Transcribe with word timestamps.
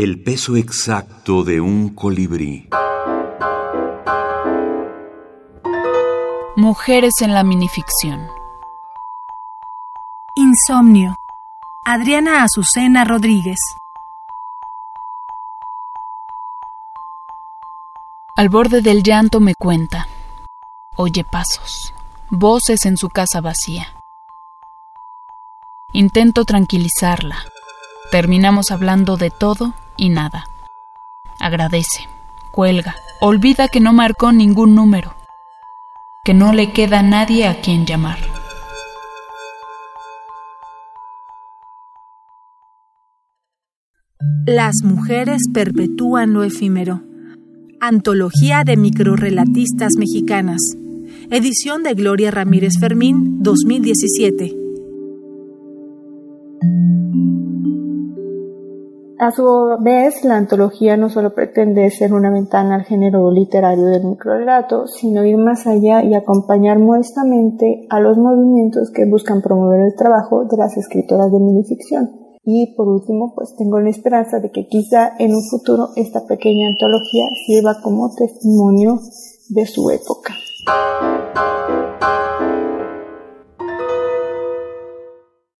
El 0.00 0.22
peso 0.22 0.54
exacto 0.54 1.42
de 1.42 1.60
un 1.60 1.92
colibrí. 1.92 2.68
Mujeres 6.54 7.14
en 7.20 7.34
la 7.34 7.42
minificción. 7.42 8.24
Insomnio. 10.36 11.16
Adriana 11.84 12.44
Azucena 12.44 13.04
Rodríguez. 13.04 13.58
Al 18.36 18.50
borde 18.50 18.82
del 18.82 19.02
llanto 19.02 19.40
me 19.40 19.56
cuenta. 19.56 20.06
Oye 20.94 21.24
pasos, 21.24 21.92
voces 22.30 22.86
en 22.86 22.96
su 22.96 23.08
casa 23.08 23.40
vacía. 23.40 23.88
Intento 25.92 26.44
tranquilizarla. 26.44 27.38
Terminamos 28.12 28.70
hablando 28.70 29.16
de 29.16 29.30
todo 29.30 29.74
y 29.98 30.08
nada. 30.08 30.46
Agradece, 31.38 32.08
cuelga, 32.52 32.96
olvida 33.20 33.68
que 33.68 33.80
no 33.80 33.92
marcó 33.92 34.32
ningún 34.32 34.74
número, 34.74 35.14
que 36.24 36.32
no 36.32 36.52
le 36.54 36.72
queda 36.72 37.02
nadie 37.02 37.46
a 37.46 37.60
quien 37.60 37.84
llamar. 37.84 38.18
Las 44.46 44.76
mujeres 44.82 45.42
perpetúan 45.52 46.32
lo 46.32 46.42
efímero. 46.42 47.02
Antología 47.80 48.64
de 48.64 48.78
microrelatistas 48.78 49.92
mexicanas. 49.98 50.60
Edición 51.30 51.82
de 51.82 51.92
Gloria 51.92 52.30
Ramírez 52.30 52.78
Fermín, 52.80 53.42
2017. 53.42 54.57
A 59.20 59.32
su 59.32 59.44
vez, 59.80 60.22
la 60.22 60.36
antología 60.36 60.96
no 60.96 61.10
solo 61.10 61.34
pretende 61.34 61.90
ser 61.90 62.14
una 62.14 62.30
ventana 62.30 62.76
al 62.76 62.84
género 62.84 63.32
literario 63.32 63.86
del 63.86 64.04
microrelato, 64.04 64.86
sino 64.86 65.24
ir 65.24 65.36
más 65.36 65.66
allá 65.66 66.04
y 66.04 66.14
acompañar 66.14 66.78
modestamente 66.78 67.86
a 67.90 67.98
los 67.98 68.16
movimientos 68.16 68.92
que 68.92 69.06
buscan 69.06 69.42
promover 69.42 69.80
el 69.80 69.96
trabajo 69.96 70.44
de 70.44 70.56
las 70.56 70.76
escritoras 70.76 71.32
de 71.32 71.40
minificción. 71.40 72.10
Y 72.44 72.76
por 72.76 72.86
último, 72.86 73.34
pues 73.34 73.56
tengo 73.58 73.80
la 73.80 73.90
esperanza 73.90 74.38
de 74.38 74.52
que 74.52 74.68
quizá 74.68 75.12
en 75.18 75.34
un 75.34 75.42
futuro 75.50 75.88
esta 75.96 76.24
pequeña 76.24 76.68
antología 76.68 77.24
sirva 77.44 77.80
como 77.82 78.14
testimonio 78.14 79.00
de 79.48 79.66
su 79.66 79.90
época. 79.90 80.34